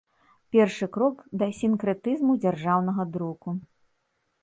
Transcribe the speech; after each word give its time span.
Першы 0.55 0.87
крок 0.95 1.21
да 1.43 1.49
сінкрэтызму 1.59 2.41
дзяржаўнага 2.43 3.11
друку. 3.15 3.49